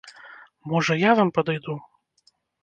[0.71, 1.77] Можа, я вам падыду?